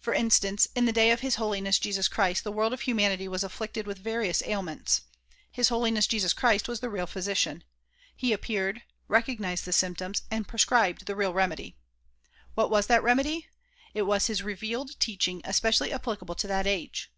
For 0.00 0.12
instance, 0.12 0.66
in 0.74 0.86
the 0.86 0.92
day 0.92 1.12
of 1.12 1.20
His 1.20 1.36
Holiness 1.36 1.78
Jesus 1.78 2.08
Christ 2.08 2.42
the 2.42 2.50
world 2.50 2.72
of 2.72 2.80
humanity 2.80 3.28
was 3.28 3.44
afflicted 3.44 3.86
with 3.86 3.98
various 3.98 4.42
ailments. 4.42 5.02
His 5.52 5.68
Holiness 5.68 6.08
Jesus 6.08 6.32
Christ 6.32 6.66
was 6.66 6.80
the 6.80 6.90
real 6.90 7.06
physician. 7.06 7.62
He 8.16 8.32
appeared, 8.32 8.82
recognized 9.06 9.66
the 9.66 9.72
symptoms 9.72 10.22
and 10.32 10.48
prescribed 10.48 11.06
the 11.06 11.14
real 11.14 11.32
remedy. 11.32 11.76
What 12.56 12.72
was 12.72 12.88
that 12.88 13.04
remedy? 13.04 13.50
It 13.94 14.02
was 14.02 14.26
his 14.26 14.42
revealed 14.42 14.98
teaching 14.98 15.42
especially 15.44 15.92
applicable 15.92 16.34
to 16.34 16.48
that 16.48 16.66
age. 16.66 17.12